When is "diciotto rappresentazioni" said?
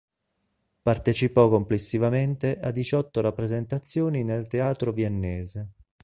2.71-4.23